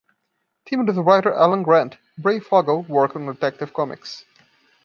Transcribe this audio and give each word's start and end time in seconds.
Teamed 0.65 0.87
with 0.87 0.97
writer 0.97 1.31
Alan 1.31 1.61
Grant, 1.61 1.97
Breyfogle 2.19 2.87
worked 2.89 3.15
on 3.15 3.27
"Detective 3.27 3.71
Comics". 3.71 4.25